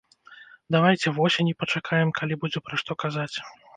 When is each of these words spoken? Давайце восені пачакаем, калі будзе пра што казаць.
Давайце 0.75 1.13
восені 1.19 1.53
пачакаем, 1.61 2.09
калі 2.21 2.39
будзе 2.45 2.59
пра 2.69 2.75
што 2.85 2.91
казаць. 3.05 3.33